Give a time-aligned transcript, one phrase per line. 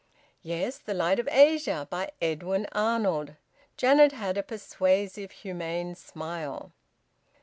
[0.41, 0.79] "Yes.
[0.81, 3.35] `The Light of Asia,' by Edwin Arnold."
[3.77, 6.71] Janet had a persuasive humane smile.